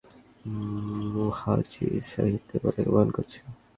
মুহাজির 1.13 1.93
সাহাবীদের 2.09 2.59
পতাকা 2.63 2.91
বহন 2.93 3.09
করছে। 3.15 3.39